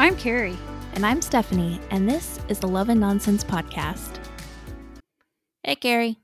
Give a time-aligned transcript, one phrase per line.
[0.00, 0.56] I'm Kerrie.
[0.94, 4.18] And I'm Stephanie, and this is the Love and Nonsense Podcast.
[5.62, 6.16] Hey, Kerrie.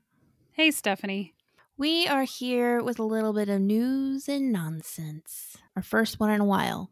[0.53, 1.35] Hey, Stephanie.
[1.77, 5.57] We are here with a little bit of news and nonsense.
[5.75, 6.89] Our first one in a while.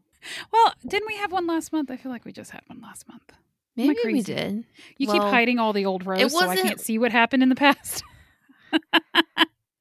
[0.52, 1.90] Well, didn't we have one last month?
[1.90, 3.32] I feel like we just had one last month.
[3.74, 4.62] Maybe we did.
[4.96, 7.56] You keep hiding all the old rows, so I can't see what happened in the
[7.56, 8.04] past.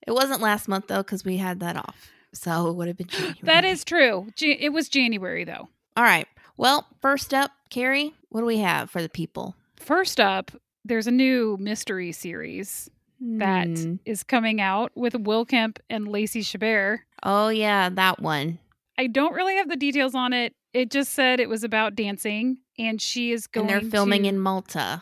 [0.08, 2.12] It wasn't last month, though, because we had that off.
[2.34, 3.38] So it would have been January.
[3.44, 4.28] that is true.
[4.40, 5.70] It was January, though.
[5.98, 6.28] All right.
[6.58, 9.56] Well, first up, Kerrie, what do we have for the people?
[9.76, 10.52] First up,
[10.84, 12.90] there's a new mystery series
[13.20, 13.68] that
[14.06, 14.28] is Hmm.
[14.28, 17.00] coming out with Will Kemp and Lacey Chabert.
[17.24, 18.60] Oh, yeah, that one.
[18.98, 20.54] I don't really have the details on it.
[20.74, 23.70] It just said it was about dancing, and she is going.
[23.70, 25.02] and they're filming to- in Malta.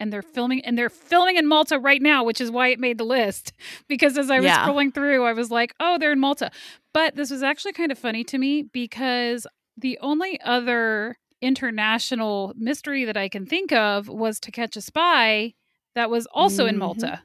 [0.00, 2.98] and they're filming and they're filming in Malta right now, which is why it made
[2.98, 3.52] the list.
[3.88, 4.66] Because as I was Yeah.
[4.66, 6.50] scrolling through, I was like, "Oh, they're in Malta."
[6.92, 13.04] But this was actually kind of funny to me because the only other international mystery
[13.04, 15.54] that I can think of was To Catch a Spy
[15.94, 16.78] that was also in Mhm.
[16.78, 17.22] Malta.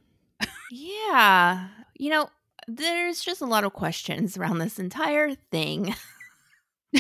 [0.72, 1.68] Yeah.
[1.98, 2.30] You know,
[2.68, 5.96] there's just a lot of questions around this entire thing.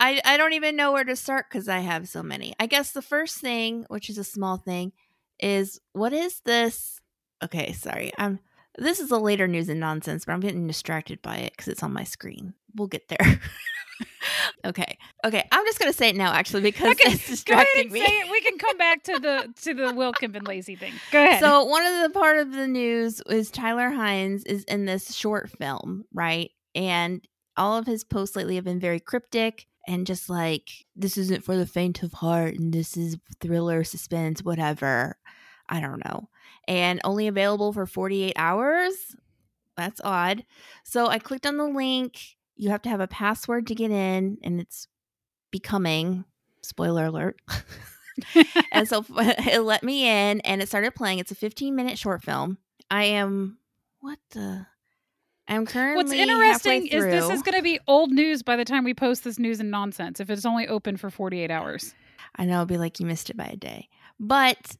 [0.00, 2.54] I, I don't even know where to start because I have so many.
[2.60, 4.92] I guess the first thing, which is a small thing,
[5.40, 7.00] is what is this?
[7.42, 8.12] Okay, sorry.
[8.18, 8.38] I'm
[8.78, 11.82] this is a later news and nonsense, but I'm getting distracted by it because it's
[11.82, 12.54] on my screen.
[12.74, 13.40] We'll get there.
[14.64, 14.98] okay.
[15.24, 15.48] Okay.
[15.50, 18.00] I'm just gonna say it now actually because Okay, it's distracting me.
[18.00, 18.30] say it.
[18.30, 20.92] We can come back to the to the Will Kemp and Lacey thing.
[21.12, 21.40] Go ahead.
[21.40, 25.50] So one of the part of the news is Tyler Hynes is in this short
[25.50, 26.50] film, right?
[26.74, 31.44] And all of his posts lately have been very cryptic and just like this isn't
[31.44, 35.16] for the faint of heart and this is thriller, suspense, whatever.
[35.68, 36.28] I don't know.
[36.68, 39.16] And only available for 48 hours.
[39.76, 40.44] That's odd.
[40.84, 42.18] So I clicked on the link.
[42.56, 44.88] You have to have a password to get in and it's
[45.50, 46.24] becoming
[46.62, 47.40] spoiler alert.
[48.72, 51.18] and so it let me in and it started playing.
[51.18, 52.58] It's a 15 minute short film.
[52.90, 53.58] I am
[54.00, 54.66] what the
[55.48, 58.82] I'm currently What's interesting is this is going to be old news by the time
[58.84, 61.94] we post this news and nonsense if it's only open for 48 hours.
[62.34, 63.88] I know it'll be like you missed it by a day.
[64.18, 64.76] But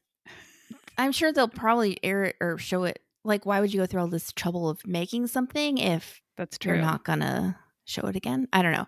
[0.99, 3.01] I'm sure they'll probably air it or show it.
[3.25, 6.75] Like, why would you go through all this trouble of making something if That's true.
[6.75, 8.47] you're not gonna show it again?
[8.53, 8.87] I don't know.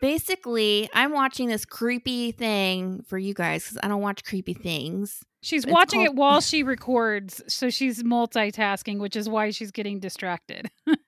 [0.00, 5.24] Basically, I'm watching this creepy thing for you guys because I don't watch creepy things.
[5.42, 9.70] She's It's watching called- it while she records, so she's multitasking, which is why she's
[9.70, 10.70] getting distracted.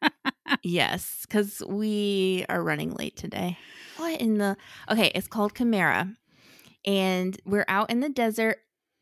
[0.65, 3.57] Yes, because we are running late today.
[3.99, 4.57] What in the?
[4.91, 6.12] Okay, it's called Chimera,
[6.85, 8.59] and we're out in the desert.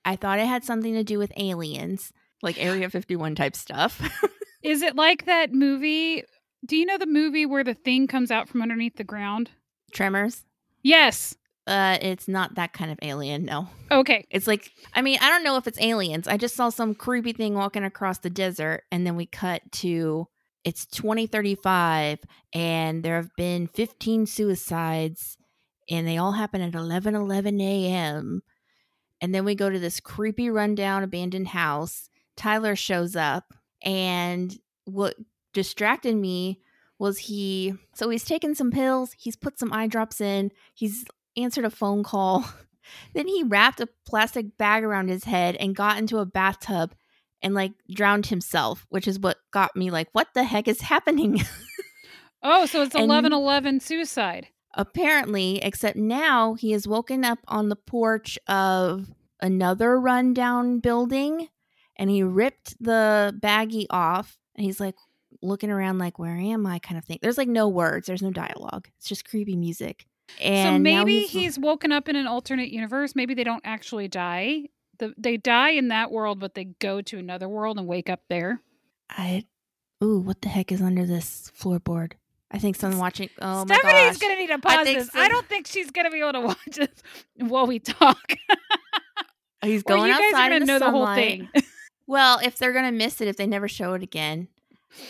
[0.08, 4.00] I thought it had something to do with aliens, like Area 51 type stuff.
[4.62, 6.22] is it like that movie?
[6.66, 9.50] Do you know the movie where the thing comes out from underneath the ground?
[9.92, 10.44] Tremors.
[10.82, 11.36] Yes.
[11.66, 13.44] Uh, it's not that kind of alien.
[13.44, 14.26] No, Okay.
[14.30, 16.26] it's like I mean I don't know if it's aliens.
[16.26, 20.26] I just saw some creepy thing walking across the desert, and then we cut to
[20.64, 22.18] it's 2035,
[22.54, 25.36] and there have been 15 suicides,
[25.90, 28.42] and they all happen at 11 11 a.m.
[29.20, 32.08] And then we go to this creepy rundown abandoned house.
[32.36, 33.52] Tyler shows up,
[33.82, 35.16] and what
[35.52, 36.60] distracted me
[37.00, 41.04] was he so he's taken some pills, he's put some eye drops in, he's
[41.36, 42.44] answered a phone call.
[43.14, 46.94] then he wrapped a plastic bag around his head and got into a bathtub
[47.42, 51.40] and like drowned himself, which is what got me like, what the heck is happening?
[52.40, 54.46] Oh, so it's And- 11 11 suicide.
[54.78, 61.48] Apparently, except now he is woken up on the porch of another rundown building
[61.96, 64.94] and he ripped the baggie off and he's like
[65.42, 67.18] looking around like where am I kind of thing.
[67.20, 68.88] There's like no words, there's no dialogue.
[68.98, 70.06] It's just creepy music.
[70.40, 73.16] And so maybe he's, woken up in an alternate universe.
[73.16, 74.68] Maybe they don't actually die.
[74.98, 78.20] The, they die in that world, but they go to another world and wake up
[78.28, 78.60] there.
[79.10, 79.44] I
[80.04, 82.12] ooh, what the heck is under this floorboard?
[82.50, 83.28] I think someone watching.
[83.42, 85.10] Oh my Stephanie's gonna need to I pause think this.
[85.10, 85.20] so.
[85.20, 86.90] I don't think she's gonna be able to watch this
[87.36, 88.32] while we talk.
[89.62, 91.48] He's going you guys outside are in gonna the know the whole thing.
[92.06, 94.48] Well, if they're gonna miss it if they never show it again.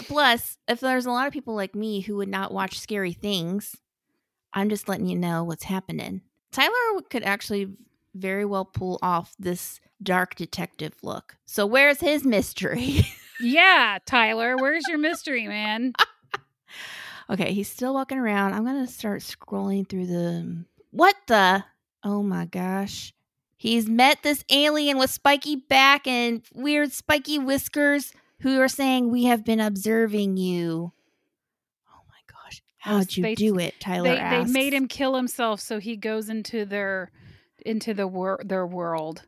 [0.08, 3.76] Plus, if there's a lot of people like me who would not watch scary things,
[4.52, 6.23] I'm just letting you know what's happening.
[6.50, 6.73] Tyler
[7.08, 7.69] could actually
[8.17, 11.37] very well pull off this dark detective look.
[11.46, 13.06] So where's his mystery?
[13.40, 15.93] yeah, Tyler, where's your mystery, man?
[17.30, 18.54] Okay, he's still walking around.
[18.54, 21.64] I'm gonna start scrolling through the what the
[22.04, 23.12] oh my gosh.
[23.56, 29.25] He's met this alien with spiky back and weird spiky whiskers who are saying we
[29.25, 30.92] have been observing you.
[31.92, 32.62] Oh my gosh.
[32.78, 34.14] How'd you they- do it, Tyler?
[34.14, 37.10] They they made him kill himself so he goes into their
[37.66, 39.22] into the wor- their world.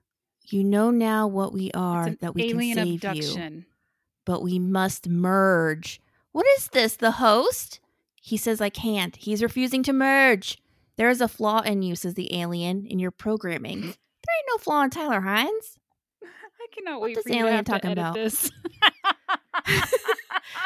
[0.47, 3.67] You know now what we are that we alien can save you, abduction.
[4.25, 6.01] but we must merge.
[6.33, 6.97] What is this?
[6.97, 7.81] The host?
[8.21, 9.17] He says I can't.
[9.17, 10.59] He's refusing to merge.
[10.97, 13.81] There is a flaw in you, says the alien, in your programming.
[13.81, 15.79] there ain't no flaw in Tyler Hynes.
[16.23, 18.15] I cannot What wait for you to alien to talking edit about?
[18.15, 18.51] this.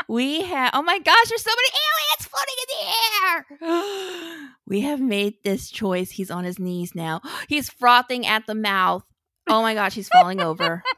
[0.09, 4.49] We have, oh my gosh, there's so many aliens floating in the air.
[4.67, 6.11] we have made this choice.
[6.11, 7.21] He's on his knees now.
[7.49, 9.05] He's frothing at the mouth.
[9.49, 10.83] Oh my gosh, he's falling over.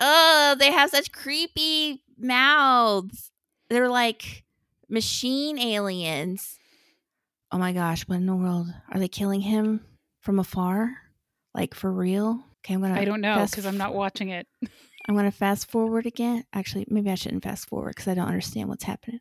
[0.00, 3.32] Oh, they have such creepy mouths.
[3.68, 4.44] They're like
[4.88, 6.58] machine aliens.
[7.50, 8.68] Oh my gosh, what in the world?
[8.90, 9.80] Are they killing him
[10.20, 10.96] from afar?
[11.54, 12.42] Like for real?
[12.60, 14.46] Okay, I'm gonna I don't know because I'm not watching it.
[15.08, 16.44] I'm gonna fast forward again.
[16.52, 19.20] Actually, maybe I shouldn't fast forward because I don't understand what's happening.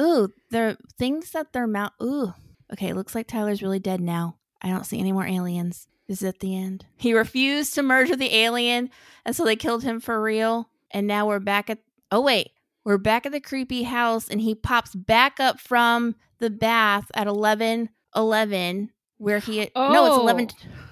[0.00, 1.92] Ooh, there things that their mouth.
[2.02, 2.32] Ooh,
[2.72, 2.92] okay.
[2.92, 4.36] Looks like Tyler's really dead now.
[4.62, 5.86] I don't see any more aliens.
[6.08, 6.86] This is at the end.
[6.96, 8.88] He refused to merge with the alien,
[9.26, 10.70] and so they killed him for real.
[10.90, 11.80] And now we're back at.
[12.10, 12.52] Oh wait,
[12.84, 17.26] we're back at the creepy house, and he pops back up from the bath at
[17.26, 19.68] eleven eleven, where he.
[19.74, 19.92] oh.
[19.92, 20.20] No, it's Oh.
[20.22, 20.48] eleven.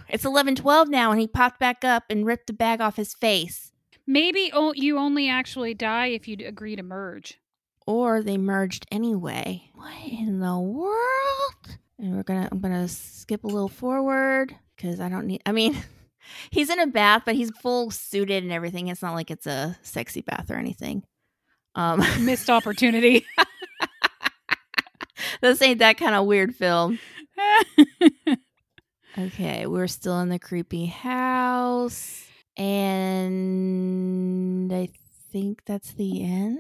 [0.09, 3.15] It's eleven twelve now, and he popped back up and ripped the bag off his
[3.15, 3.73] face.
[4.07, 7.39] Maybe you only actually die if you agree to merge.
[7.89, 9.71] or they merged anyway.
[9.75, 11.79] What in the world?
[11.99, 15.77] And we're gonna I'm gonna skip a little forward because I don't need I mean
[16.51, 18.89] he's in a bath, but he's full suited and everything.
[18.89, 21.03] It's not like it's a sexy bath or anything.
[21.77, 23.25] Um Missed opportunity.
[25.41, 26.99] this ain't that kind of weird film.
[29.19, 32.27] Okay, we're still in the creepy house.
[32.59, 34.91] And I
[35.33, 36.59] think that's the end.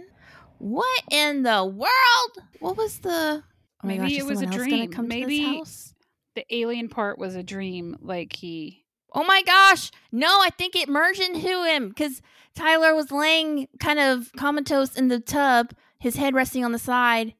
[0.56, 2.46] What in the world?
[2.60, 3.42] What was the
[3.84, 4.90] Oh Maybe gosh, it was a someone else gonna dream.
[4.90, 5.92] come to this Maybe- house?
[6.34, 7.98] the alien part was a dream.
[8.00, 8.85] Like he.
[9.12, 9.90] Oh my gosh.
[10.12, 12.20] No, I think it merged into him because
[12.54, 17.34] Tyler was laying kind of comatose in the tub, his head resting on the side,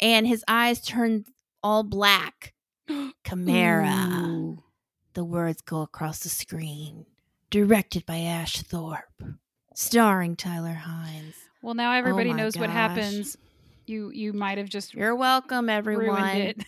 [0.00, 1.26] and his eyes turned
[1.62, 2.54] all black.
[3.26, 4.08] Chimera.
[4.26, 4.62] Ooh.
[5.14, 7.06] The words go across the screen.
[7.50, 9.22] Directed by Ash Thorpe.
[9.74, 11.34] Starring Tyler Hynes.
[11.62, 13.36] Well, now everybody Oh knows what happens.
[13.86, 16.54] You you might have just You're welcome, everyone.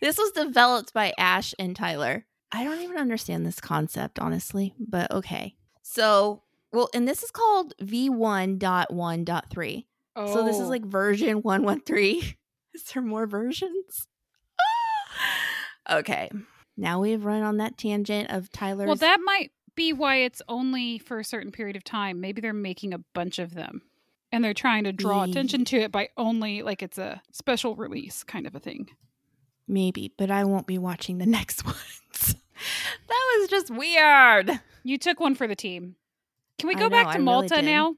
[0.00, 2.24] This was developed by Ash and Tyler.
[2.52, 5.54] I don't even understand this concept, honestly, but okay.
[5.82, 6.42] So,
[6.72, 9.84] well, and this is called V1.1.3.
[10.16, 10.34] Oh.
[10.34, 10.68] So, this is oh.
[10.68, 12.34] like version 113.
[12.74, 14.06] Is there more versions?
[15.90, 16.30] okay.
[16.76, 18.86] Now we've run on that tangent of Tyler's.
[18.86, 22.20] Well, that might be why it's only for a certain period of time.
[22.20, 23.82] Maybe they're making a bunch of them.
[24.32, 27.74] And they're trying to draw Ye- attention to it by only like it's a special
[27.74, 28.88] release kind of a thing.
[29.66, 32.00] Maybe, but I won't be watching the next ones.
[33.08, 34.60] that was just weird.
[34.84, 35.96] You took one for the team.
[36.58, 37.64] Can we go know, back to really Malta did.
[37.64, 37.96] now?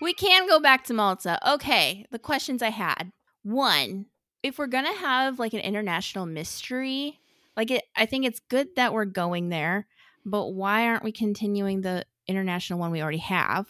[0.00, 1.38] We can go back to Malta.
[1.54, 3.12] Okay, the questions I had.
[3.44, 4.06] One,
[4.42, 7.20] if we're going to have like an international mystery,
[7.56, 9.86] like it I think it's good that we're going there,
[10.24, 13.68] but why aren't we continuing the international one we already have?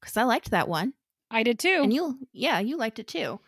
[0.00, 0.94] Cuz I liked that one.
[1.30, 1.80] I did too.
[1.82, 3.38] And you yeah, you liked it too.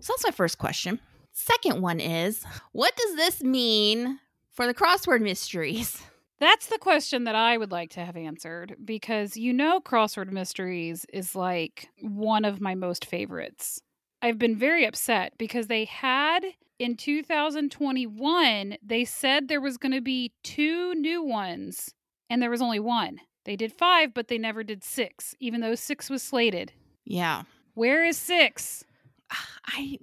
[0.00, 0.98] So that's my first question.
[1.32, 4.18] Second one is, what does this mean
[4.52, 6.02] for the crossword mysteries?
[6.40, 11.04] That's the question that I would like to have answered because you know, Crossword Mysteries
[11.12, 13.82] is like one of my most favorites.
[14.22, 16.44] I've been very upset because they had
[16.78, 21.94] in 2021, they said there was going to be two new ones
[22.30, 23.20] and there was only one.
[23.44, 26.72] They did five, but they never did six, even though six was slated.
[27.04, 27.42] Yeah.
[27.74, 28.84] Where is six?
[29.66, 29.98] I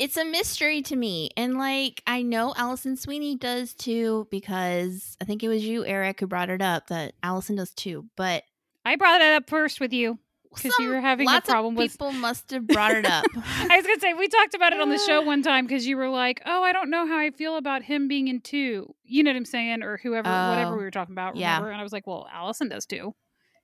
[0.00, 1.30] it's a mystery to me.
[1.36, 6.18] And like I know Alison Sweeney does too, because I think it was you, Eric,
[6.20, 8.06] who brought it up that Alison does too.
[8.16, 8.42] But
[8.84, 10.18] I brought it up first with you.
[10.52, 13.24] Because you were having a problem with- people must have brought it up.
[13.36, 15.96] I was gonna say we talked about it on the show one time because you
[15.96, 18.92] were like, "Oh, I don't know how I feel about him being in two.
[19.04, 21.36] You know what I'm saying, or whoever, whatever Oh, we were talking about.
[21.36, 21.58] yeah.
[21.64, 23.14] And I was like, "Well, Alison does too."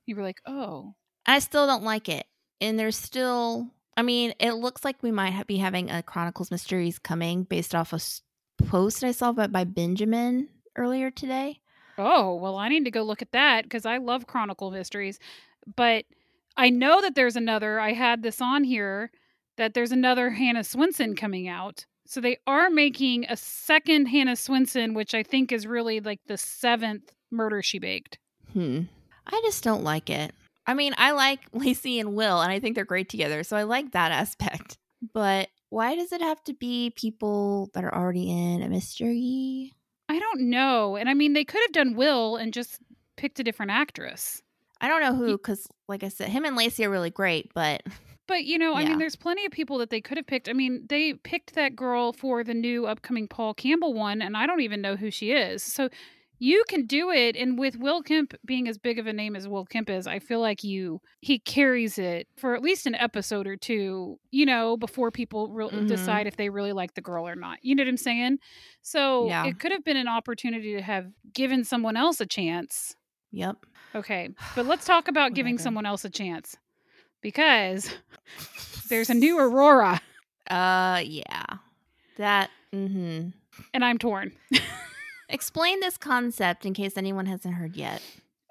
[0.07, 0.95] You were like, "Oh,
[1.27, 2.25] I still don't like it.
[2.61, 6.51] And there's still I mean, it looks like we might ha- be having a Chronicles
[6.51, 8.23] Mysteries coming based off a s-
[8.69, 11.61] post I saw by, by Benjamin earlier today.
[11.99, 15.19] oh, well, I need to go look at that because I love Chronicle mysteries,
[15.77, 16.05] but
[16.57, 17.81] I know that there's another.
[17.81, 19.11] I had this on here
[19.57, 24.95] that there's another Hannah Swensen coming out." So they are making a second Hannah Swensen,
[24.95, 28.19] which I think is really like the seventh murder she baked.
[28.53, 28.83] Hmm.
[29.27, 30.33] I just don't like it.
[30.67, 33.43] I mean, I like Lacey and Will, and I think they're great together.
[33.45, 34.79] So I like that aspect.
[35.13, 39.73] But Why does it have to be people that are already in a mystery?
[40.09, 40.97] I don't know.
[40.97, 42.79] And I mean, they could have done Will and just
[43.17, 44.43] picked a different actress.
[44.81, 47.83] I don't know who, because like I said, him and Lacey are really great, but
[48.29, 50.49] But you know, I mean, there's plenty of people that they could have picked.
[50.49, 54.47] I mean, they picked that girl for the new upcoming Paul Campbell one, and I
[54.49, 55.63] don't even know who she is.
[55.63, 55.89] So
[56.39, 59.49] you can do it, and with Will Kemp being as big of a name as
[59.49, 63.47] Will Kemp is, I feel like you he carries it for at least an episode
[63.47, 64.19] or two.
[64.31, 65.89] You know, before people re- Mhm.
[65.89, 67.59] decide if they really like the girl or not.
[67.63, 68.39] You know what I'm saying?
[68.83, 69.47] So Yeah.
[69.47, 72.97] it could have been an opportunity to have given someone else a chance.
[73.33, 73.57] yep.
[73.95, 76.57] Okay, but let's talk about giving someone else a chance
[77.23, 77.95] because
[78.89, 80.01] there's a new Aurora,
[80.51, 81.45] Uh, yeah.
[82.19, 83.31] That, mm-hmm.
[83.75, 84.33] and I'm torn.
[85.29, 88.03] Explain this concept in case anyone hasn't heard yet.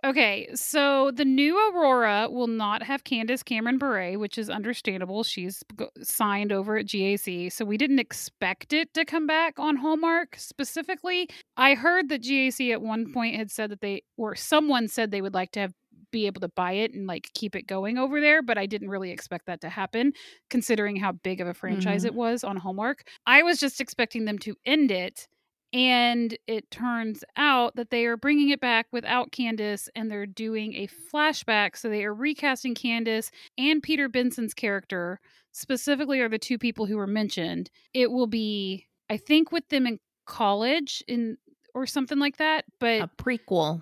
[0.04, 5.24] Okay, so the new Aurora will not have Candace Cameron Bure, which is understandable.
[5.24, 5.64] She's
[6.04, 11.28] signed over at GAC, so we didn't expect it to come back on Hallmark specifically.
[11.58, 15.22] I heard that GAC at one point had said that they, or someone said they
[15.24, 15.74] would like to have
[16.12, 18.90] be able to buy it and like keep it going over there, but I didn't
[18.90, 20.14] really expect that to happen
[20.50, 22.08] considering how big of a franchise Mhm.
[22.08, 23.06] it was on Hallmark.
[23.26, 25.28] I was just expecting them to end it
[25.76, 30.74] and it turns out that they are bringing it back without Candace and they're doing
[30.74, 31.76] a flashback.
[31.76, 35.20] So they are recasting Candace and Peter Benson's character,
[35.52, 37.70] specifically, are the two people who were mentioned.
[37.94, 41.38] It will be, I think, with them in college in
[41.74, 43.82] or something like that, but A prequel.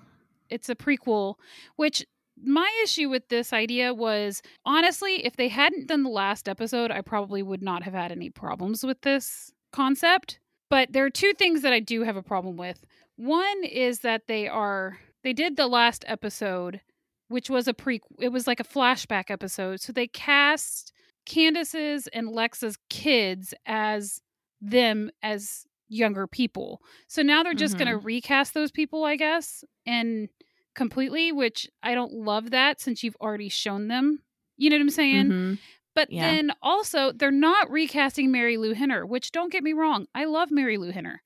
[0.49, 1.35] it's a prequel,
[1.75, 2.03] which
[2.43, 7.01] my issue with this idea was honestly, if they hadn't done the last episode, I
[7.01, 10.39] probably would not have had any problems with this concept.
[10.69, 12.85] But there are two things that I do have a problem with.
[13.15, 16.81] One is that they are they did the last episode,
[17.27, 19.81] which was a pre it was like a flashback episode.
[19.81, 20.91] So they cast
[21.25, 24.21] Candace's and Lexa's kids as
[24.61, 26.81] them as younger people.
[27.07, 30.27] So now they're just going to recast those people, I guess, and
[30.73, 34.19] completely, which I don't love that since you've already shown them.
[34.57, 35.25] You know what I'm saying?
[35.27, 35.59] Mhm.
[35.95, 36.31] But Yeah.
[36.31, 40.91] then also, they're not recasting Marilu Henner, which don't get me wrong, I love Marilu
[40.91, 41.21] Henner.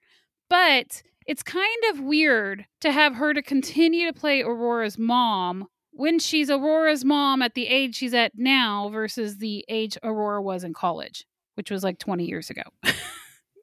[0.49, 6.19] But it's kind of weird to have her to continue to play Aurora's mom when
[6.19, 10.73] she's Aurora's mom at the age she's at now versus the age Aurora was in
[10.73, 12.63] college, which was like 20 years ago.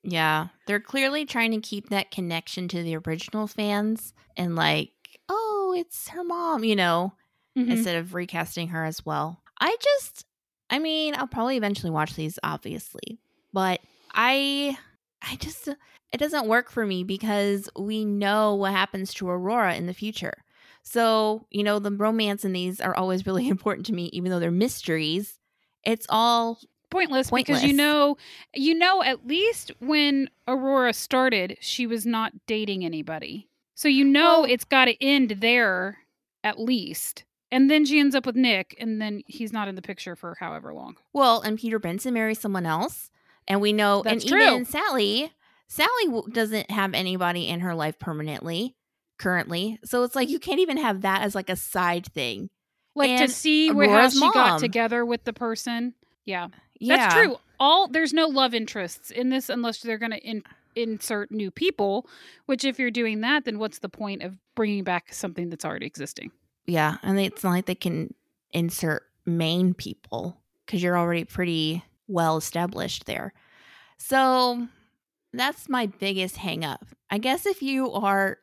[0.06, 0.48] Yeah.
[0.66, 4.90] They're clearly trying to keep that connection to the original fans and like,
[5.30, 7.14] oh, it's her mom, you know,
[7.56, 7.70] Mhm.
[7.70, 9.42] instead of recasting her as well.
[9.60, 10.26] I just
[10.70, 13.18] I mean, I'll probably eventually watch these obviously,
[13.52, 13.80] but
[14.12, 14.76] I
[15.22, 19.86] I just it doesn't work for me because we know what happens to Aurora in
[19.86, 20.44] the future.
[20.82, 24.40] So, you know, the romance in these are always really important to me even though
[24.40, 25.38] they're mysteries.
[25.84, 26.58] It's all
[26.90, 28.16] pointless, because you know
[28.54, 33.48] you know at least when Aurora started, she was not dating anybody.
[33.74, 35.98] So you know Well- it's got to end there
[36.42, 37.24] at least.
[37.50, 40.36] And then she ends up with Nick and then he's not in the picture for
[40.40, 40.96] however long.
[41.12, 43.10] Well, and Peter Benson marries someone else,
[43.46, 44.42] and we know, That's and true.
[44.42, 45.32] even Sally,
[45.68, 48.74] Sally w- doesn't have anybody in her life permanently
[49.18, 49.78] currently.
[49.84, 52.50] So it's like you can't even have that as like a side thing.
[52.94, 55.94] Like And to see where how she got together with the person.
[56.24, 56.48] Yeah.
[56.78, 57.36] Yeah, That's true.
[57.60, 60.42] All there's no love interests in this unless they're going to in,
[60.74, 62.06] insert new people,
[62.46, 65.86] which if you're doing that then what's the point of bringing back something that's already
[65.86, 66.32] existing?
[66.66, 68.14] Yeah, and it's not like they can
[68.52, 73.32] insert main people because you're already pretty well established there.
[73.98, 74.68] So
[75.32, 76.84] that's my biggest hang up.
[77.10, 78.38] I guess if you are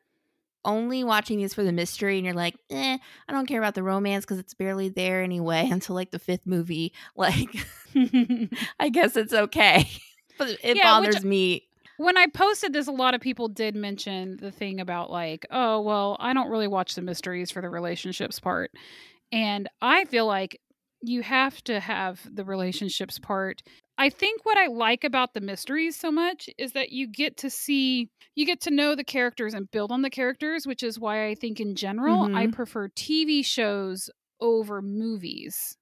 [0.64, 2.98] only watching these for the mystery and you're like, eh,
[3.28, 6.46] I don't care about the romance because it's barely there anyway until like the fifth
[6.46, 7.50] movie, like,
[8.80, 9.90] I guess it's okay.
[10.38, 11.68] but it Yeah, which- bothers me.
[12.04, 15.82] When I posted this, a lot of people did mention the thing about like, oh,
[15.82, 18.72] well, I don't really watch the mysteries for the relationships part.
[19.32, 20.60] And I feel like
[21.02, 23.62] you have to have the relationships part.
[23.98, 27.50] I think what I like about the mysteries so much is that you get to
[27.50, 31.28] see, you get to know the characters and build on the characters, which is why
[31.28, 32.52] I think in general, I Mhm.
[32.52, 35.78] prefer TV shows over movies.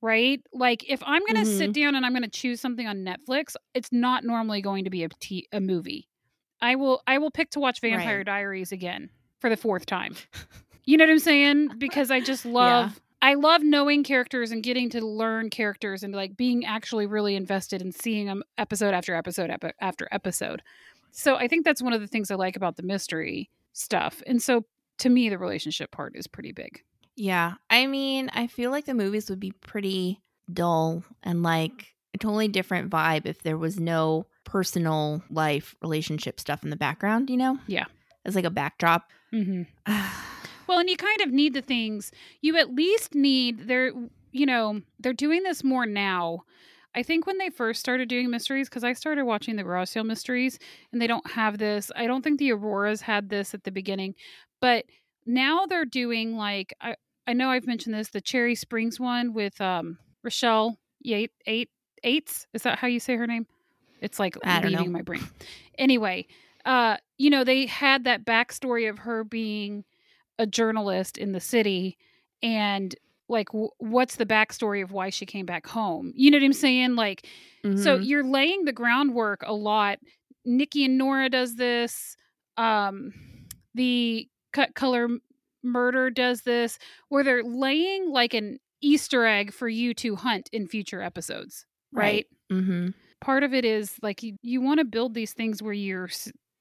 [0.00, 0.40] Right?
[0.52, 1.82] Like if I'm going to sit mm-hmm.
[1.82, 5.02] down and I'm going to choose something on Netflix, it's not normally going to be
[5.04, 6.08] a, t- a movie.
[6.60, 8.26] I will I will pick to watch Vampire Right.
[8.26, 10.14] Diaries again for the fourth time.
[10.84, 11.72] You know what I'm saying?
[11.76, 16.34] Because I just love I love knowing characters and getting to learn characters and like
[16.34, 20.62] being actually really invested in seeing them episode after episode epi- after episode.
[21.10, 24.22] So I think that's one of the things I like about the mystery stuff.
[24.26, 24.64] And so
[24.98, 26.82] to me the relationship part is pretty big.
[27.18, 27.54] Yeah.
[27.68, 30.20] I mean, I feel like the movies would be pretty
[30.52, 36.62] dull and like a totally different vibe if there was no personal life relationship stuff
[36.62, 37.58] in the background, you know?
[37.66, 37.86] Yeah.
[38.24, 39.10] As like a backdrop.
[39.30, 39.62] hmm
[40.66, 42.12] Well, and you kind of need the things.
[42.40, 43.92] You at least need they're
[44.30, 46.44] you know they're doing this more now.
[46.94, 50.58] I think when they first started doing mysteries, because I started watching the sale mysteries,
[50.92, 51.90] and they don't have this.
[51.96, 54.14] I don't think the Auroras had this at the beginning,
[54.60, 54.84] but
[55.26, 56.96] now they're doing like I
[57.28, 61.70] I know I've mentioned this the Cherry Springs one with um Rochelle Yate eight
[62.02, 62.46] Eights.
[62.54, 63.46] Is that how you say her name?
[64.00, 64.84] It's like leaving know.
[64.86, 65.28] my brain.
[65.76, 66.26] Anyway,
[66.64, 69.84] uh, you know they had that backstory of her being
[70.38, 71.98] a journalist in the city
[72.42, 72.94] and
[73.28, 76.52] like w- what's the backstory of why she came back home you know what i'm
[76.52, 77.26] saying like
[77.74, 78.06] so Mhm.
[78.06, 79.98] you're laying the groundwork a lot
[80.44, 82.16] nikki and nora does this
[82.56, 83.12] um
[83.74, 85.08] the cut color
[85.68, 90.66] murder does this where they're laying like an easter egg for you to hunt in
[90.68, 92.94] future episodes right, Mhm.
[93.20, 96.08] part of it is like you, you want to build these things where you're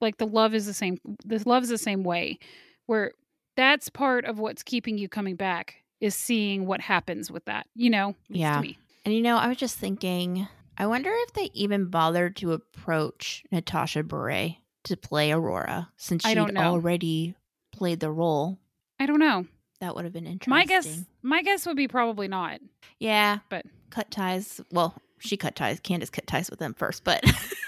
[0.02, 2.40] like the love is the same the love is the same way
[2.86, 3.12] where
[3.56, 7.90] that's part of what's keeping you coming back is seeing what happens with that you
[7.90, 8.62] know Yeah.
[8.62, 8.78] me.
[9.06, 10.48] And you know, I was just thinking,
[10.78, 16.38] I wonder if they even bothered to approach Natasha Bure to play Aurora since she'd
[16.58, 17.36] already
[17.72, 18.60] played the role.
[19.00, 19.46] I don't know
[19.82, 20.52] That would have been interesting.
[20.52, 22.60] my guess my guess would be probably not
[23.00, 23.40] Yeah.
[23.50, 24.60] But- cut ties.
[24.72, 25.80] Well, she cut ties.
[25.80, 27.24] Candace cut ties with them first, but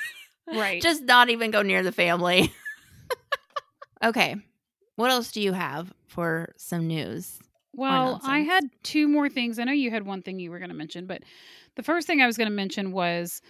[0.54, 2.54] right just not even go near the family.
[4.04, 4.36] okay.
[4.96, 7.40] What else do you have for some news?
[7.74, 9.60] Well, I had two more things.
[9.60, 11.22] I know you had one thing you were going to mention, but
[11.76, 13.42] the first thing I was going to mention was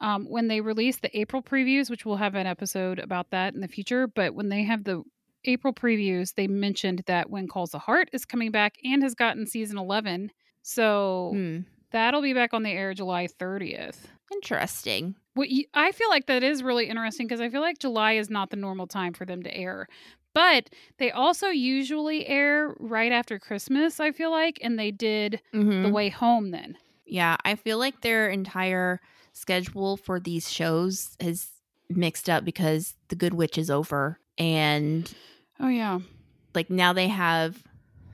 [0.00, 3.60] um, when they released the April previews, which we'll have an episode about that in
[3.60, 4.06] the future.
[4.06, 5.02] But when they have the
[5.44, 9.46] April previews, they mentioned that When Calls the Heart is coming back and has gotten
[9.46, 10.30] season 11.
[10.62, 11.60] So Hmm.
[11.90, 14.08] that'll be back on the air July 30th.
[14.32, 15.16] Interesting.
[15.34, 18.30] What you, I feel like that is really interesting because I feel like July is
[18.30, 19.88] not the normal time for them to air.
[20.32, 25.82] But they also usually air right after Christmas, I feel like, and they did Mhm.
[25.84, 26.76] The Way Home then.
[27.06, 29.00] Yeah, I feel like their entire
[29.32, 31.50] schedule for these shows is
[31.90, 35.12] mixed up because The Good Witch is over and
[35.64, 35.98] Oh yeah.
[36.54, 37.62] like now they have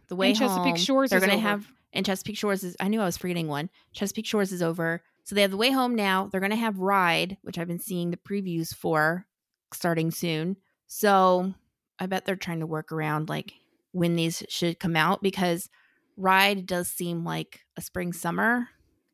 [0.06, 0.76] The Way And Chesapeake Home.
[0.76, 1.42] Shores They're is gonna over.
[1.42, 3.70] have and Chesapeake Shores is I knew I was forgetting one.
[3.92, 5.02] Chesapeake Shores is over.
[5.24, 6.28] So they have The Way Home now.
[6.30, 9.26] They're gonna have Ride, which I've been seeing the previews for
[9.74, 10.58] starting soon.
[10.86, 11.52] So
[11.98, 13.52] I bet they're trying to work around like
[13.90, 15.68] when these should come out because
[16.16, 18.68] Ride does seem like a spring summer.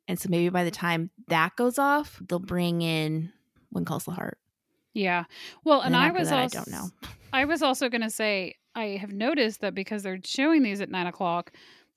[0.08, 3.32] And so maybe by the time that goes off, they'll bring in
[3.70, 4.38] When Calls the Heart.
[4.92, 5.24] Yeah.
[5.64, 6.88] Well, and, then I was that, I don't know.
[7.32, 10.90] I was also going to say I have noticed that because they're showing these at
[10.90, 11.52] nine o'clock,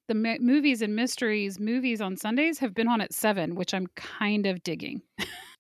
[0.07, 3.87] the m- movies and mysteries movies on Sundays have been on at seven, which I'm
[3.95, 5.01] kind of digging.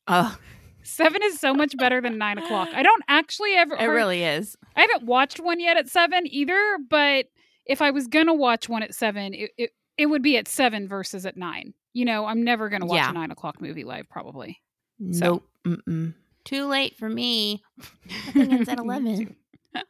[0.07, 0.35] Oh,
[0.81, 2.69] Seven is so much better than nine o'clock.
[2.73, 3.75] I don't actually ever.
[3.75, 4.55] it really is.
[4.77, 7.25] I haven't watched one yet at seven either, but
[7.65, 10.87] if I was gonna watch one at seven, it it, it would be at seven
[10.87, 11.73] versus at nine.
[11.93, 13.09] You know, I'm never gonna watch Yeah.
[13.09, 14.57] a nine o'clock movie live, probably.
[14.97, 15.45] Nope.
[15.67, 16.13] Mm-mm.
[16.45, 17.61] Too late for me.
[18.27, 19.35] I think it's at 11.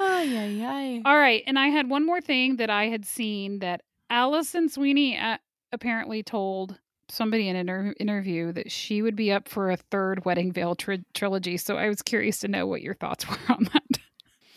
[0.00, 1.02] Ay, ay, ay.
[1.04, 5.16] All right, and I had one more thing that I had seen that Alison Sweeney
[5.16, 5.38] uh,
[5.70, 10.24] apparently told somebody in an inter- interview that she would be up for a third
[10.24, 11.56] Wedding Veil tri- trilogy.
[11.56, 13.84] So I was curious to know what your thoughts were on that.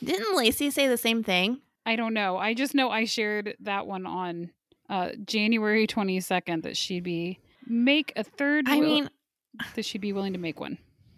[0.04, 1.60] Didn't Lacey say the same thing?
[1.86, 2.38] I don't know.
[2.38, 4.50] I just know I shared that one on
[4.90, 8.66] uh, January 22nd that she'd be make a third.
[8.68, 9.10] I will- mean,
[9.76, 10.78] that she'd be willing to make one.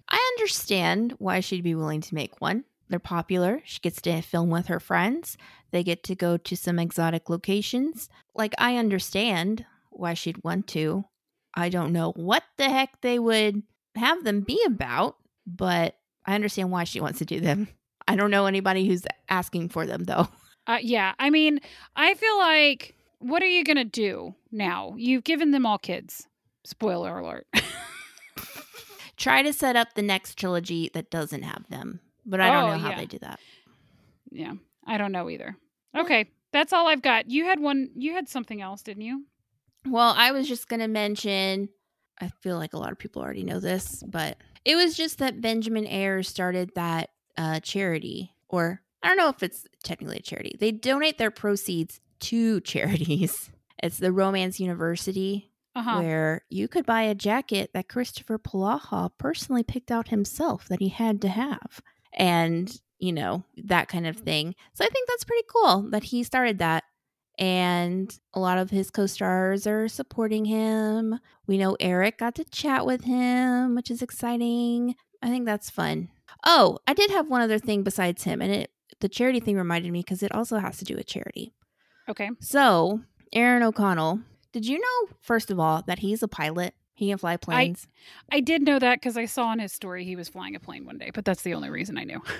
[0.09, 2.63] I understand why she'd be willing to make one.
[2.89, 3.61] They're popular.
[3.65, 5.37] She gets to film with her friends.
[5.71, 8.09] They get to go to some exotic locations.
[8.33, 11.05] Like, I understand why she'd want to.
[11.53, 13.63] I don't know what the heck they would
[13.95, 15.95] have them be about, but
[16.25, 17.67] I understand why she wants to do them.
[18.07, 20.27] I don't know anybody who's asking for them, though.
[20.69, 21.61] Uh, yeah, I mean,
[21.95, 24.95] I feel like what are you gonna do now?
[24.97, 26.27] You've given them all kids.
[26.65, 27.47] Spoiler alert.
[29.15, 32.71] Try to set up the next trilogy that doesn't have them, but I don't Oh,
[32.73, 32.97] know how yeah.
[32.97, 33.39] they do that.
[34.31, 34.53] yeah,
[34.85, 35.55] I don't know either.
[35.97, 37.29] Okay, that's all I've got.
[37.29, 37.89] You had one.
[37.95, 39.25] You had something else, didn't you?
[39.85, 41.69] Well, I was just going to mention,
[42.19, 45.39] I feel like a lot of people already know this, but it was just that
[45.41, 50.55] Benjamin Ayres started that uh, charity, or I don't know if it's technically a charity.
[50.59, 53.49] They donate their proceeds to charities.
[53.81, 55.99] It's the Romance University, Uh huh.
[56.01, 60.89] where you could buy a jacket that Kristoffer Polaha personally picked out himself that he
[60.89, 61.81] had to have.
[62.17, 64.25] And, you know, that kind of mm-hmm.
[64.25, 64.55] thing.
[64.73, 66.83] So I think that's pretty cool that he started that.
[67.37, 71.19] and a lot of his co-stars are supporting him.
[71.45, 74.95] We know Eric got to chat with him, which is exciting.
[75.21, 76.09] I think that's fun.
[76.45, 79.91] Oh, I did have one other thing besides him, and it the charity thing reminded
[79.91, 81.53] me because it also has to do with charity.
[82.09, 82.29] Okay.
[82.39, 83.01] So,
[83.31, 86.73] Aaron O'Connell, did you know first of all that he's a pilot?
[86.97, 87.87] He can fly planes.
[88.31, 90.83] I did know that because I saw in his story he was flying a plane
[90.85, 92.21] one day, but that's the only reason I knew.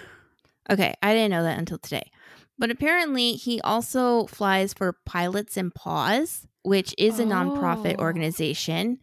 [0.70, 2.12] Okay, I didn't know that until today.
[2.60, 8.04] But apparently, he also flies for Pilots and Paws, which is a nonprofit Oh.
[8.04, 8.98] organization,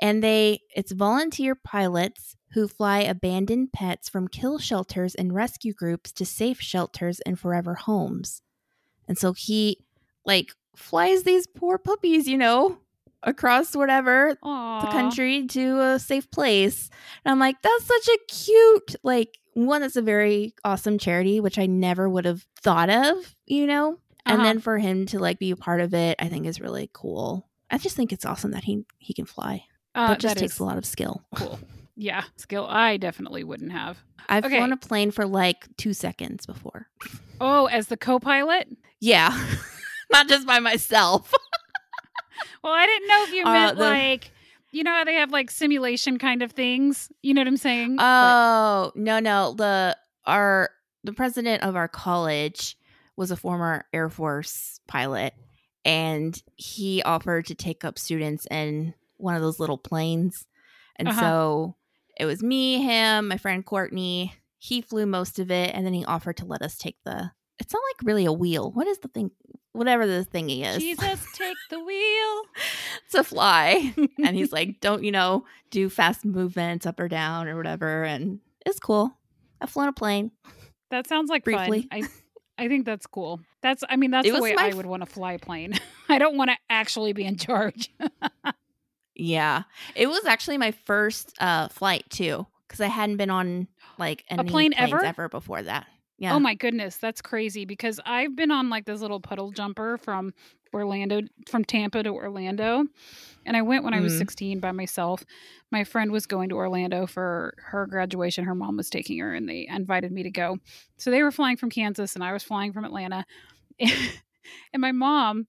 [0.00, 6.10] and they it's volunteer pilots who fly abandoned pets from kill shelters and rescue groups
[6.12, 8.40] to safe shelters and forever homes.
[9.06, 9.84] And so he
[10.24, 12.78] like flies these poor puppies, you know,
[13.22, 14.80] across whatever Aww.
[14.80, 16.88] the country to a safe place.
[17.24, 21.58] And I'm like, that's such a cute, like, one that's a very awesome charity, which
[21.58, 23.98] I never would have thought of, you know?
[24.26, 24.44] And Uh-huh.
[24.44, 27.48] then for him to like be a part of it, I think is really cool.
[27.70, 29.64] I just think it's awesome that he he can fly.
[29.94, 31.24] Uh, but it just that takes a lot of skill.
[31.34, 31.58] cool.
[31.96, 33.98] Yeah, skill I definitely wouldn't have.
[34.28, 34.56] I've Okay.
[34.56, 36.86] flown a plane for like two seconds before.
[37.40, 38.68] Oh, as the co-pilot?
[39.00, 39.36] Yeah.
[40.12, 41.34] Not just by myself.
[42.62, 44.30] Well, I didn't know if you Uh, meant the- like
[44.72, 47.10] you know how they have like simulation kind of things.
[47.22, 47.96] You know what I'm saying?
[47.96, 49.54] But- Oh no, no.
[49.54, 50.70] The our
[51.04, 52.76] the president of our college
[53.16, 55.34] was a former Air Force pilot,
[55.84, 60.46] and he offered to take up students in one of those little planes.
[60.96, 61.20] And Uh-huh.
[61.20, 61.76] so
[62.18, 64.34] it was me, him, my friend Courtney.
[64.58, 67.30] He flew most of it, and then he offered to let us take the.
[67.58, 68.70] It's not like really a wheel.
[68.70, 69.30] What is the thing?
[69.72, 72.42] Whatever the thingy is Jesus, take the wheel.
[73.12, 73.94] to fly.
[74.24, 78.02] and he's like, don't, you know, do fast movements up or down or whatever.
[78.02, 79.16] And it's cool.
[79.60, 80.32] I've flown a plane.
[80.90, 81.82] That sounds like Briefly.
[81.82, 82.02] fun.
[82.02, 82.08] I
[82.64, 83.40] I think that's cool.
[83.62, 85.74] That's I mean that's It the way I f- would want to fly a plane.
[86.08, 87.90] I don't want to actually be in charge.
[89.14, 89.62] Yeah.
[89.94, 92.46] It was actually my first uh flight too.
[92.66, 95.04] Because I hadn't been on like any plane planes ever?
[95.04, 95.86] ever before that.
[96.20, 96.34] Yeah.
[96.34, 100.32] Oh my goodness, that's crazy because I've been on like this little puddle jumper from
[100.72, 102.84] Orlando from Tampa to Orlando.
[103.46, 104.18] And I went when I was Mhm.
[104.18, 105.24] 16 by myself.
[105.72, 108.44] My friend was going to Orlando for her graduation.
[108.44, 110.58] Her mom was taking her and they invited me to go.
[110.98, 113.24] So they were flying from Kansas and I was flying from Atlanta.
[113.80, 115.46] and my mom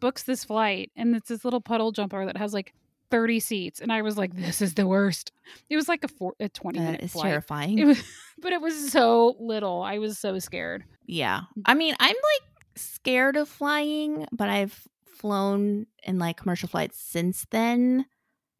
[0.00, 2.72] books this flight and it's this little puddle jumper that has like
[3.14, 5.30] 30 seats and I was like this is the worst.
[5.70, 7.26] It was like a four, a 20 that minute is flight.
[7.30, 7.78] terrifying.
[7.78, 8.02] It was
[8.38, 9.82] but it was so little.
[9.82, 10.84] I was so scared.
[11.06, 11.42] yeah.
[11.64, 17.46] I mean, I'm like scared of flying, but I've flown in like commercial flights since
[17.50, 18.06] then.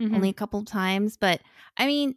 [0.01, 0.14] Mhm.
[0.14, 1.17] only a couple of times.
[1.17, 1.40] But
[1.77, 2.14] I mean,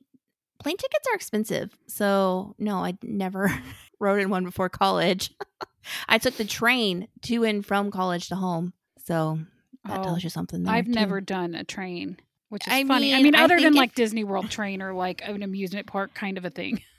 [0.59, 1.75] plane tickets are expensive.
[1.87, 3.51] So no, I never
[3.99, 5.31] rode in one before college.
[6.09, 8.73] I took the train to and from college to home.
[9.05, 9.39] So
[9.85, 10.67] that Oh, tells you something.
[10.67, 10.91] I've too.
[10.91, 12.17] never done a train,
[12.49, 13.13] which is I funny.
[13.13, 15.87] I mean, mean, I other than think like Disney World train or like an amusement
[15.87, 16.81] park kind of a thing.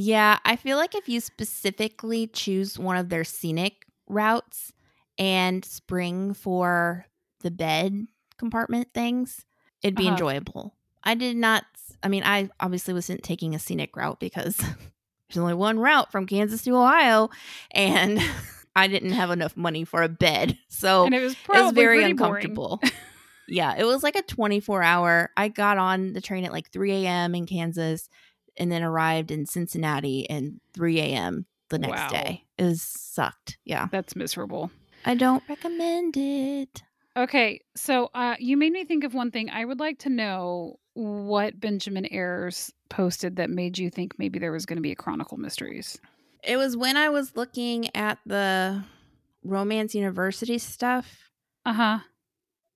[0.00, 4.72] Yeah, I feel like if you specifically choose one of their scenic routes
[5.18, 7.06] and spring for
[7.40, 8.06] the bed
[8.38, 9.44] compartment things,
[9.82, 10.12] it'd be Uh-huh.
[10.12, 10.76] enjoyable.
[11.02, 11.64] I did not,
[12.00, 14.56] I mean, I obviously wasn't taking a scenic route because
[15.28, 17.30] there's only one route from Kansas to Ohio
[17.72, 18.20] and
[18.76, 20.56] I didn't have enough money for a bed.
[20.68, 22.80] So and it was it probably was very uncomfortable.
[23.48, 25.30] Yeah, it was like a 24 hour.
[25.36, 27.34] I got on the train at like 3 a.m.
[27.34, 28.08] in Kansas
[28.56, 30.42] and then arrived in Cincinnati at
[30.74, 31.46] 3 a.m.
[31.70, 32.08] the next Wow.
[32.10, 32.44] day.
[32.58, 33.58] It was sucked.
[33.64, 33.86] Yeah.
[33.90, 34.70] That's miserable.
[35.04, 36.82] I don't recommend it.
[37.16, 39.50] Okay, so uh, you made me think of one thing.
[39.50, 44.52] I would like to know what Benjamin Ayres posted that made you think maybe there
[44.52, 45.98] was going to be a Chronicle Mysteries.
[46.44, 48.84] It was when I was looking at the
[49.42, 51.30] Romance University stuff
[51.64, 51.98] Uh huh.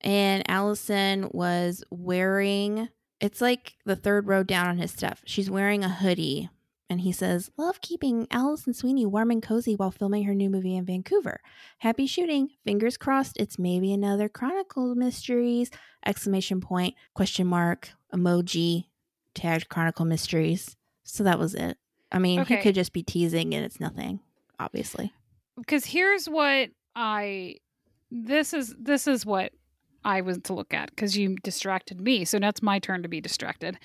[0.02, 2.88] And Alison was wearing
[3.20, 5.22] it's like the third row down on his stuff.
[5.24, 6.50] She's wearing a hoodie
[6.90, 10.74] and he says, Love keeping Alison Sweeney warm and cozy while filming her new movie
[10.76, 11.40] in Vancouver.
[11.78, 12.48] Happy shooting.
[12.64, 15.70] Fingers crossed it's maybe another Chronicle Mysteries.
[16.04, 18.86] Exclamation point, question mark, emoji,
[19.34, 20.76] tagged Chronicle Mysteries.
[21.04, 21.78] So that was it.
[22.10, 22.56] I mean, Okay.
[22.56, 24.18] he could just be teasing and it's nothing,
[24.58, 25.12] obviously.
[25.56, 27.56] Because here's what I
[28.10, 29.52] this is this is what
[30.04, 32.24] I was to look at because you distracted me.
[32.24, 33.78] So now it's my turn to be distracted.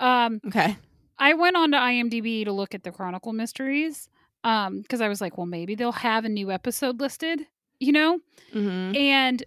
[0.00, 0.76] Um, Okay.
[1.18, 4.08] I went on to IMDb to look at the Chronicle Mysteries
[4.44, 7.46] um because I was like, well, maybe they'll have a new episode listed,
[7.78, 8.18] you know?
[8.52, 8.96] Mm-hmm.
[8.96, 9.44] And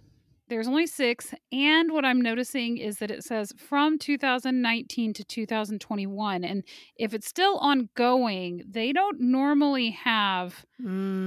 [0.48, 6.44] there's only 6 and what I'm noticing is that it says from 2019 to 2021
[6.44, 6.62] and
[6.96, 10.64] if it's still ongoing, they don't normally have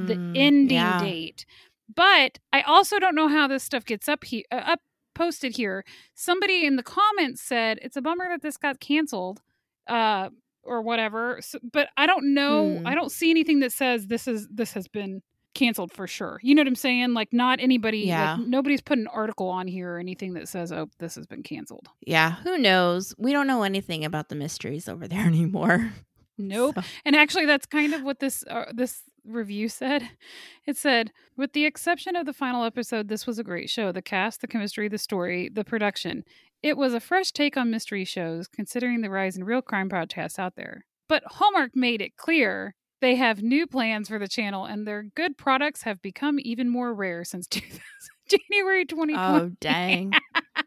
[0.01, 0.97] the Mm, ending yeah.
[0.97, 1.45] date.
[1.93, 4.79] But I also don't know how this stuff gets up here, uh, up
[5.19, 5.84] posted here.
[6.15, 9.41] Somebody in the comments said it's a bummer that this got canceled,
[9.88, 10.29] uh,
[10.63, 11.39] or whatever.
[11.41, 12.77] So, but I don't know.
[12.79, 12.88] Hmm.
[12.88, 15.21] I don't see anything that says this is this has been
[15.55, 16.39] canceled for sure.
[16.43, 17.13] You know what I'm saying?
[17.13, 17.99] Like not anybody.
[17.99, 18.36] Yeah.
[18.36, 21.43] Like, nobody's put an article on here or anything that says oh this has been
[21.43, 21.88] canceled.
[22.05, 23.13] Yeah, who knows?
[23.17, 25.91] We don't know anything about the mysteries over there anymore.
[26.38, 26.75] Nope.
[26.75, 30.10] So- And actually, that's kind of what this uh, this review said.
[30.65, 33.91] It said, with the exception of the final episode, this was a great show.
[33.91, 36.23] The cast, the chemistry, the story, the production.
[36.62, 40.38] It was a fresh take on mystery shows, considering the rise in real crime podcasts
[40.38, 40.86] out there.
[41.08, 45.38] But Hallmark made it clear they have new plans for the channel, and their good
[45.38, 47.82] products have become even more rare since 2000,
[48.29, 49.15] January 2020.
[49.17, 50.13] Oh, dang.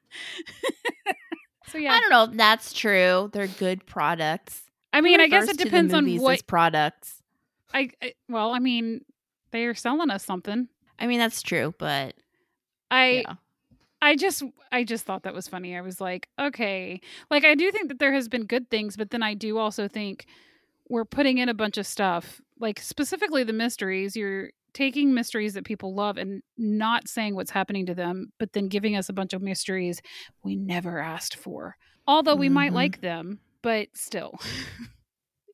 [1.69, 3.31] so yeah, I don't know if that's true.
[3.33, 4.63] They're good products.
[4.93, 7.22] I mean, I guess it depends on what products.
[7.75, 9.05] I, I well, I mean,
[9.51, 10.69] they are selling us something.
[10.99, 12.15] I mean, that's true, but
[12.91, 13.35] I yeah.
[14.01, 15.77] I just I just thought that was funny.
[15.77, 17.01] I was like, okay.
[17.31, 19.89] Like I do think that there has been good things, but then I do also
[19.89, 20.27] think
[20.89, 24.17] we're putting in a bunch of stuff, like specifically the mysteries.
[24.17, 28.69] You're taking mysteries that people love and not saying what's happening to them, but then
[28.69, 30.01] giving us a bunch of mysteries
[30.43, 31.77] we never asked for.
[32.07, 32.77] Although we might Mhm.
[32.77, 34.39] like them, but still.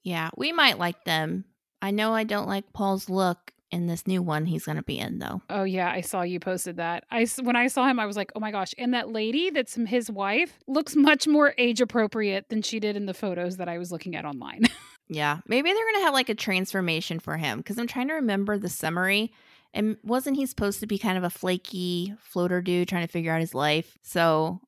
[0.04, 1.44] Yeah, we might like them.
[1.80, 4.98] I know I don't like Paul's look in this new one he's going to be
[4.98, 5.42] in, though.
[5.50, 7.04] Oh yeah, I saw you posted that.
[7.10, 8.74] I when I saw him, I was like, oh my gosh!
[8.78, 13.06] And that lady that's his wife looks much more age appropriate than she did in
[13.06, 14.64] the photos that I was looking at online.
[15.08, 18.14] Yeah, maybe they're going to have like a transformation for him because I'm trying to
[18.14, 19.32] remember the summary.
[19.74, 23.32] And wasn't he supposed to be kind of a flaky floater dude trying to figure
[23.32, 23.96] out his life?
[24.02, 24.60] So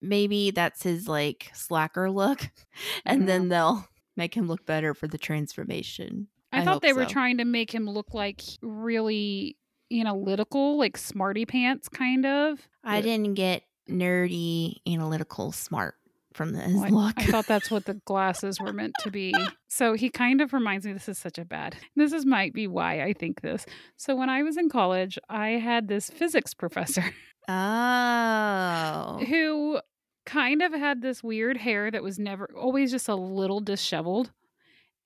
[0.00, 2.50] maybe that's his like slacker look.
[3.04, 3.50] And then mm-hmm.
[3.50, 6.28] they'll make him look better for the transformation.
[6.52, 7.10] I, I thought they were so.
[7.10, 9.56] trying to make him look like really
[9.92, 12.60] analytical, like smarty pants kind of.
[12.84, 15.94] I didn't get nerdy, analytical, smart
[16.34, 17.14] from his Well, I- look.
[17.18, 19.34] I, thought that's what the glasses were meant to be.
[19.68, 21.76] So he kind of reminds me this is such a bad.
[21.96, 23.66] This is might be why I think this.
[23.96, 27.04] So when I was in college, I had this physics professor
[27.48, 29.24] oh.
[29.28, 29.80] who
[30.24, 34.30] kind of had this weird hair that was never always just a little disheveled.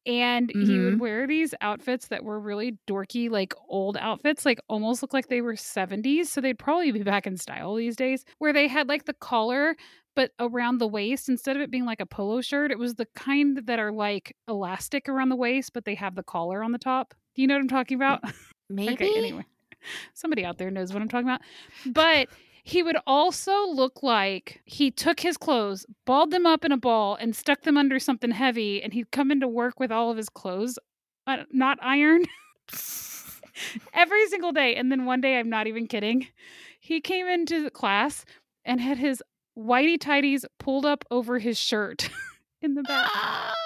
[0.06, 0.84] And he Mhm.
[0.84, 5.26] would wear these outfits that were really dorky, like old outfits, like almost look like
[5.28, 6.30] they were 70s.
[6.30, 9.74] So they'd probably be back in style these days, where they had like the collar,
[10.14, 13.06] but around the waist, instead of it being like a polo shirt, it was the
[13.16, 16.78] kind that are like elastic around the waist, but they have the collar on the
[16.78, 17.12] top.
[17.34, 18.22] Do you know what I'm talking about?
[18.70, 18.92] Maybe.
[18.94, 19.44] Okay, anyway.
[20.14, 21.42] Somebody out there knows what I'm talking about.
[21.84, 22.28] But
[22.66, 27.14] he would also look like he took his clothes, balled them up in a ball,
[27.14, 30.28] and stuck them under something heavy, and he'd come into work with all of his
[30.28, 30.76] clothes
[31.28, 32.26] uh, not ironed
[33.94, 34.74] every single day.
[34.74, 36.26] And then one day, I'm not even kidding,
[36.80, 38.24] he came into class
[38.64, 39.22] and had his
[39.56, 42.10] whitey tighties pulled up over his shirt
[42.66, 43.10] in the back.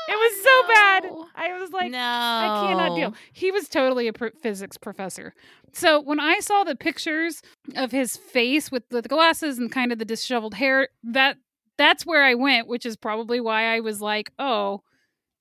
[0.08, 1.04] It was so bad.
[1.34, 1.98] I was like, no.
[1.98, 3.14] I cannot deal.
[3.32, 5.34] He was totally a pr- physics professor.
[5.72, 7.42] So when I saw the pictures
[7.74, 11.38] of his face with the glasses and kind of the disheveled hair, that
[11.76, 14.82] that's where I went, which is probably why I was like, "Oh,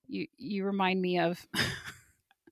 [0.08, 1.46] you you remind me of."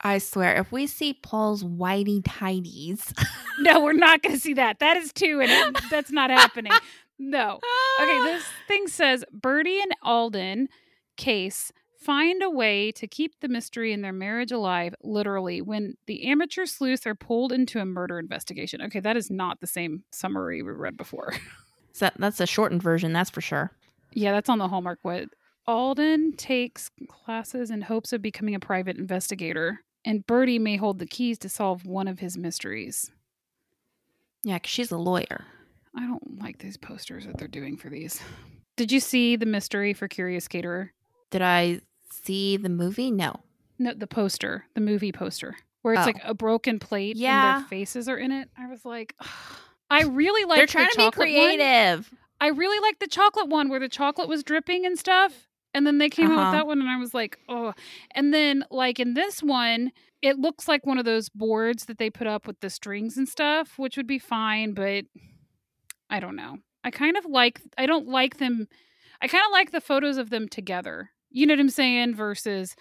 [0.01, 3.13] I swear, if we see Paul's whitey tidies.
[3.59, 4.79] no, we're not going to see that.
[4.79, 6.71] That is two, and it, that's not happening.
[7.19, 7.59] No.
[8.01, 10.69] Okay, this thing says Bertie and Alden
[11.17, 16.27] case find a way to keep the mystery in their marriage alive, literally, when the
[16.27, 18.81] amateur sleuths are pulled into a murder investigation.
[18.83, 21.33] Okay, that is not the same summary we read before.
[21.93, 23.71] So that's a shortened version, that's for sure.
[24.13, 25.29] yeah, that's on the Hallmark what
[25.65, 31.07] Alden takes classes in hopes of becoming a private investigator, and Bertie may hold the
[31.07, 33.11] keys to solve one of his mysteries.
[34.43, 35.45] Yeah, 'cause she's a lawyer.
[35.95, 38.21] I don't like these posters that they're doing for these.
[38.75, 40.91] Did you see the mystery for Curious Caterer?
[41.31, 43.11] Did I see the movie?
[43.11, 43.41] No.
[43.79, 46.05] No, the poster, the movie poster, where it's Oh.
[46.07, 47.59] like a broken plate and Yeah.
[47.59, 48.49] their faces are in it.
[48.57, 49.15] I was like,
[49.89, 50.57] I really like.
[50.57, 51.35] They're trying the to be chocolate one.
[51.35, 52.13] creative.
[52.41, 55.47] I really like the chocolate one where the chocolate was dripping and stuff.
[55.73, 56.45] And then they came out Uh-huh.
[56.45, 57.73] with that one, and I was like, oh.
[58.11, 59.91] And then, like in this one,
[60.23, 63.27] it looks like one of those boards that they put up with the strings and
[63.29, 65.05] stuff, which would be fine, but
[66.09, 66.59] I don't know.
[66.83, 68.67] I kind of like, I don't like them.
[69.21, 71.11] I kind of like the photos of them together.
[71.37, 72.15] You know what I'm saying?
[72.15, 72.75] Versus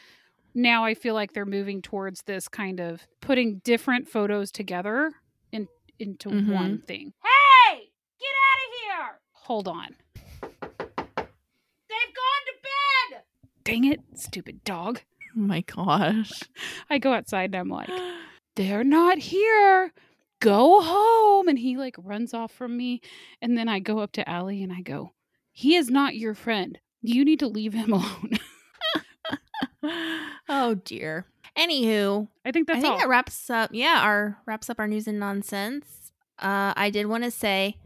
[0.55, 5.13] now I feel like they're moving towards this kind of putting different photos together
[5.53, 6.55] in, into Mhm.
[6.55, 7.13] one thing.
[7.23, 9.21] Hey, get out of here!
[9.33, 9.95] Hold on.
[10.41, 12.55] They've gone to
[13.13, 13.23] bed!
[13.65, 15.01] Dang it, stupid dog.
[15.37, 16.41] Oh my gosh.
[16.91, 17.91] I go outside and I'm like,
[18.55, 19.93] they're not here.
[20.41, 21.49] go home.
[21.49, 23.01] And he like runs off from me.
[23.43, 25.13] And then I go up to Allie and I go,
[25.53, 26.79] he is not your friend.
[27.07, 28.39] You need to leave him alone.
[30.49, 31.27] oh dear.
[31.57, 32.99] Anywho, I think that's I think all.
[32.99, 33.71] that wraps up.
[33.73, 36.13] Yeah, our wraps up our news and nonsense.
[36.39, 37.79] Uh, I did want to say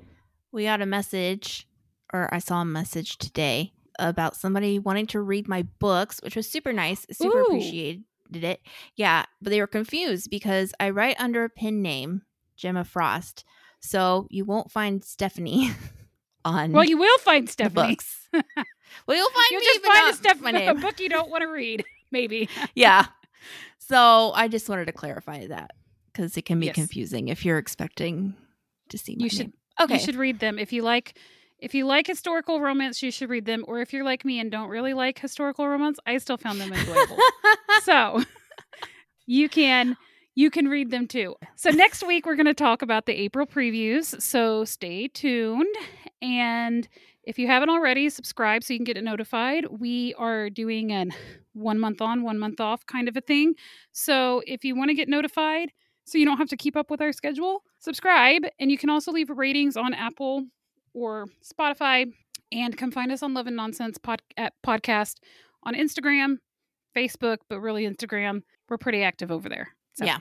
[0.50, 1.68] we got a message,
[2.12, 6.50] or I saw a message today about somebody wanting to read my books, which was
[6.50, 7.06] super nice.
[7.12, 7.44] Super Ooh.
[7.44, 8.60] appreciated it.
[8.96, 12.22] Yeah, but they were confused because I write under a pen name,
[12.56, 13.44] Gemma Frost.
[13.80, 15.70] So you won't find Stephanie
[16.44, 17.90] on well, you will find Stephanie.
[17.92, 18.28] books.
[18.32, 18.42] well,
[19.16, 21.48] you'll find You'll me, just find a, Steph- my a book you don't want to
[21.48, 22.48] read, maybe.
[22.74, 23.06] yeah.
[23.78, 25.72] So I just wanted to clarify that
[26.12, 26.74] because it can be Yes.
[26.74, 28.34] confusing if you're expecting
[28.88, 29.52] to see You should- name.
[29.80, 29.94] Okay.
[29.94, 31.16] You should read them if you like.
[31.58, 33.64] If you like historical romance, you should read them.
[33.68, 36.72] Or if you're like me and don't really like historical romance, I still found them
[36.72, 37.18] enjoyable.
[37.82, 38.22] so
[39.26, 39.96] you can
[40.34, 41.34] you can read them too.
[41.56, 44.20] So next week we're going to talk about the April previews.
[44.20, 45.74] So stay tuned
[46.22, 46.88] and
[47.24, 49.66] if you haven't already, subscribe so you can get notified.
[49.70, 51.12] We are doing an
[51.52, 53.54] one month on, one month off kind of a thing.
[53.92, 55.72] So if you want to get notified
[56.04, 59.12] so you don't have to keep up with our schedule, subscribe and you can also
[59.12, 60.46] leave ratings on Apple
[60.94, 62.10] or Spotify
[62.52, 64.22] and come find us on Love and Nonsense pod-
[64.66, 65.16] podcast
[65.62, 66.38] on Instagram,
[66.96, 68.42] Facebook, but really Instagram.
[68.68, 69.68] We're pretty active over there.
[69.94, 70.18] So, Yeah.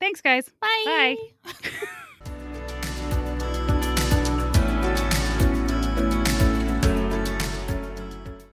[0.00, 0.48] Thanks, guys.
[0.60, 1.16] Bye.
[1.44, 1.52] Bye.